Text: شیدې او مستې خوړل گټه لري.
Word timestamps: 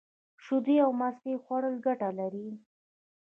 شیدې 0.43 0.75
او 0.85 0.91
مستې 0.99 1.33
خوړل 1.43 1.75
گټه 1.85 2.09
لري. 2.19 2.47